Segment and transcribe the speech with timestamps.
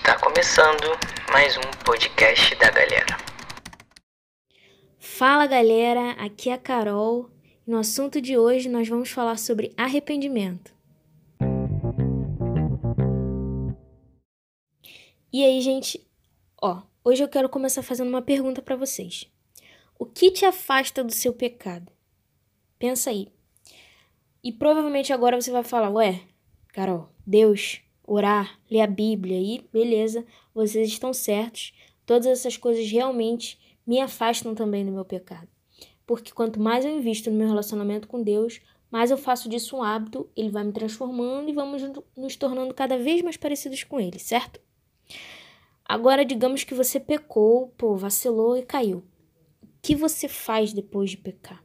[0.00, 0.98] Está começando
[1.30, 3.18] mais um podcast da galera.
[4.98, 7.30] Fala galera, aqui é a Carol.
[7.66, 10.74] No assunto de hoje nós vamos falar sobre arrependimento.
[15.30, 16.00] E aí, gente,
[16.60, 19.30] ó, hoje eu quero começar fazendo uma pergunta para vocês.
[19.98, 21.92] O que te afasta do seu pecado?
[22.78, 23.28] Pensa aí.
[24.42, 26.22] E provavelmente agora você vai falar, ué,
[26.68, 27.82] Carol, Deus,
[28.12, 31.72] orar, ler a Bíblia e beleza, vocês estão certos.
[32.04, 33.56] Todas essas coisas realmente
[33.86, 35.46] me afastam também do meu pecado.
[36.04, 38.60] Porque quanto mais eu invisto no meu relacionamento com Deus,
[38.90, 41.82] mais eu faço disso um hábito, ele vai me transformando e vamos
[42.16, 44.60] nos tornando cada vez mais parecidos com ele, certo?
[45.84, 49.04] Agora, digamos que você pecou, pô, vacilou e caiu.
[49.62, 51.64] O que você faz depois de pecar?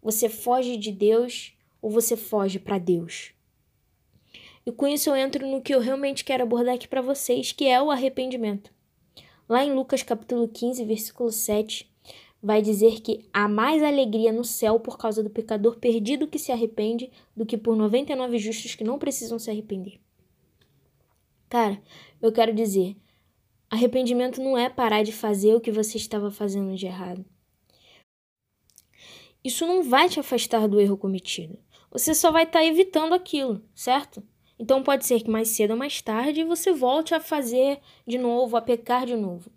[0.00, 3.35] Você foge de Deus ou você foge para Deus?
[4.66, 7.68] E com isso eu entro no que eu realmente quero abordar aqui para vocês, que
[7.68, 8.72] é o arrependimento.
[9.48, 11.88] Lá em Lucas capítulo 15, versículo 7,
[12.42, 16.50] vai dizer que há mais alegria no céu por causa do pecador perdido que se
[16.50, 20.00] arrepende do que por 99 justos que não precisam se arrepender.
[21.48, 21.80] Cara,
[22.20, 22.96] eu quero dizer,
[23.70, 27.24] arrependimento não é parar de fazer o que você estava fazendo de errado.
[29.44, 31.56] Isso não vai te afastar do erro cometido.
[31.92, 34.24] Você só vai estar tá evitando aquilo, certo?
[34.58, 38.56] Então pode ser que mais cedo ou mais tarde você volte a fazer de novo,
[38.56, 39.50] a pecar de novo.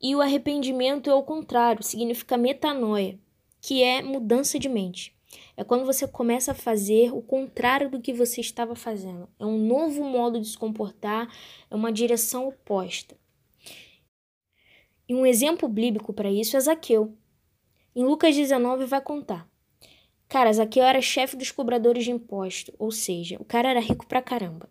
[0.00, 3.18] E o arrependimento é o contrário, significa metanoia,
[3.60, 5.16] que é mudança de mente.
[5.56, 9.28] É quando você começa a fazer o contrário do que você estava fazendo.
[9.38, 11.28] É um novo modo de se comportar,
[11.70, 13.16] é uma direção oposta.
[15.08, 17.16] E um exemplo bíblico para isso é Zaqueu.
[17.94, 19.48] Em Lucas 19 vai contar.
[20.28, 24.20] Cara, Zaqueu era chefe dos cobradores de imposto, ou seja, o cara era rico pra
[24.20, 24.68] caramba.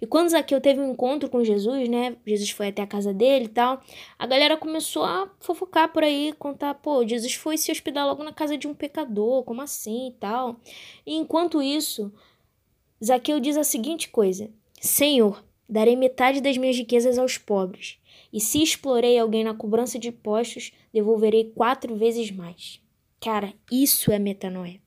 [0.00, 2.16] E quando Zaqueu teve um encontro com Jesus, né?
[2.26, 3.80] Jesus foi até a casa dele e tal.
[4.18, 8.32] A galera começou a fofocar por aí, contar, pô, Jesus foi se hospedar logo na
[8.32, 10.60] casa de um pecador, como assim e tal.
[11.06, 12.12] E enquanto isso,
[13.02, 14.50] Zaqueu diz a seguinte coisa:
[14.80, 17.98] Senhor, darei metade das minhas riquezas aos pobres.
[18.32, 22.80] E se explorei alguém na cobrança de impostos, devolverei quatro vezes mais.
[23.20, 24.80] Cara, isso é metanoia.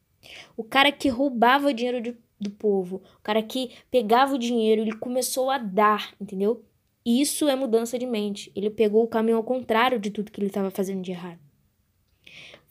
[0.55, 4.81] O cara que roubava o dinheiro de, do povo, o cara que pegava o dinheiro,
[4.81, 6.63] ele começou a dar, entendeu?
[7.05, 8.51] Isso é mudança de mente.
[8.55, 11.39] Ele pegou o caminho ao contrário de tudo que ele estava fazendo de errado.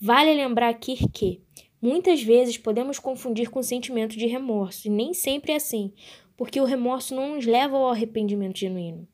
[0.01, 1.41] Vale lembrar aqui que
[1.81, 5.93] muitas vezes podemos confundir com sentimento de remorso, e nem sempre é assim,
[6.37, 9.07] porque o remorso não nos leva ao arrependimento genuíno.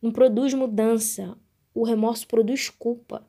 [0.00, 1.36] Não produz mudança,
[1.74, 3.26] o remorso produz culpa.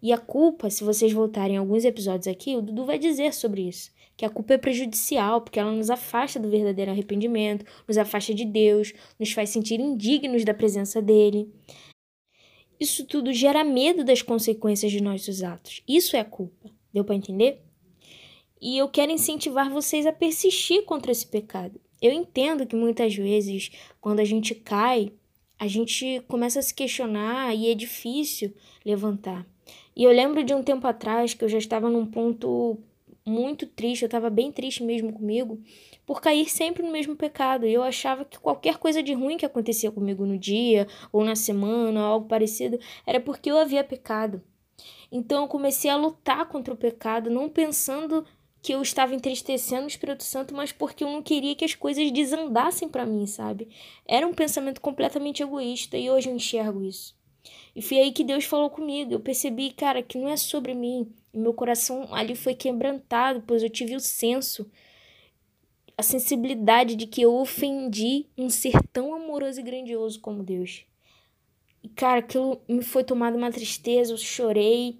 [0.00, 3.90] E a culpa, se vocês voltarem alguns episódios aqui, o Dudu vai dizer sobre isso
[4.16, 8.44] que a culpa é prejudicial, porque ela nos afasta do verdadeiro arrependimento, nos afasta de
[8.44, 11.52] Deus, nos faz sentir indignos da presença dele.
[12.78, 15.82] Isso tudo gera medo das consequências de nossos atos.
[15.86, 16.70] Isso é a culpa.
[16.92, 17.60] Deu para entender?
[18.60, 21.80] E eu quero incentivar vocês a persistir contra esse pecado.
[22.00, 23.70] Eu entendo que muitas vezes,
[24.00, 25.12] quando a gente cai,
[25.58, 28.54] a gente começa a se questionar e é difícil
[28.84, 29.46] levantar.
[29.96, 32.78] E eu lembro de um tempo atrás que eu já estava num ponto
[33.26, 35.60] muito triste, eu estava bem triste mesmo comigo,
[36.04, 37.66] por cair sempre no mesmo pecado.
[37.66, 42.00] Eu achava que qualquer coisa de ruim que acontecia comigo no dia, ou na semana,
[42.00, 44.42] ou algo parecido, era porque eu havia pecado.
[45.10, 48.24] Então eu comecei a lutar contra o pecado, não pensando
[48.60, 52.10] que eu estava entristecendo o Espírito Santo, mas porque eu não queria que as coisas
[52.10, 53.68] desandassem para mim, sabe?
[54.06, 57.14] Era um pensamento completamente egoísta e hoje eu enxergo isso.
[57.74, 59.12] E foi aí que Deus falou comigo.
[59.12, 61.12] Eu percebi, cara, que não é sobre mim.
[61.32, 64.70] E meu coração ali foi quebrantado, pois eu tive o senso,
[65.96, 70.84] a sensibilidade de que eu ofendi um ser tão amoroso e grandioso como Deus.
[71.82, 74.98] E, cara, aquilo me foi tomado uma tristeza, eu chorei.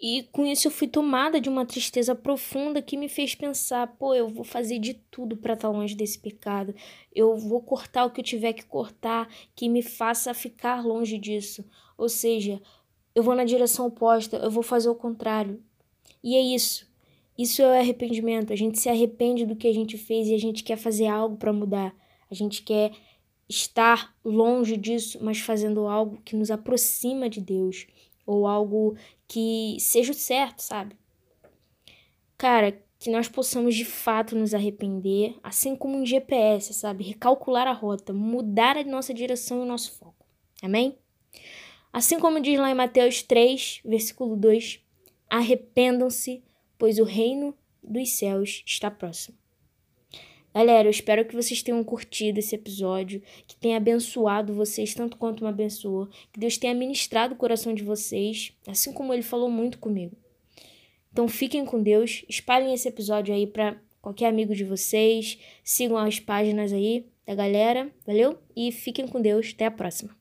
[0.00, 4.14] E com isso eu fui tomada de uma tristeza profunda que me fez pensar, pô,
[4.14, 6.74] eu vou fazer de tudo para estar tá longe desse pecado.
[7.14, 11.62] Eu vou cortar o que eu tiver que cortar, que me faça ficar longe disso.
[11.98, 12.62] Ou seja,
[13.14, 15.62] eu vou na direção oposta, eu vou fazer o contrário.
[16.24, 16.88] E é isso.
[17.36, 18.54] Isso é o arrependimento.
[18.54, 21.36] A gente se arrepende do que a gente fez e a gente quer fazer algo
[21.36, 21.94] para mudar.
[22.30, 22.92] A gente quer
[23.46, 27.86] estar longe disso, mas fazendo algo que nos aproxima de Deus
[28.26, 28.96] ou algo
[29.26, 30.96] que seja o certo, sabe?
[32.36, 37.02] Cara, que nós possamos de fato nos arrepender, assim como um GPS, sabe?
[37.02, 40.26] Recalcular a rota, mudar a nossa direção e o nosso foco.
[40.62, 40.98] Amém?
[41.92, 44.80] Assim como diz lá em Mateus 3, versículo 2:
[45.28, 46.42] Arrependam-se,
[46.78, 49.36] pois o reino dos céus está próximo.
[50.52, 55.44] Galera, eu espero que vocês tenham curtido esse episódio, que tenha abençoado vocês tanto quanto
[55.44, 59.78] me abençoou, que Deus tenha ministrado o coração de vocês, assim como ele falou muito
[59.78, 60.16] comigo.
[61.12, 66.18] Então fiquem com Deus, espalhem esse episódio aí para qualquer amigo de vocês, sigam as
[66.18, 68.36] páginas aí da galera, valeu?
[68.56, 70.19] E fiquem com Deus, até a próxima.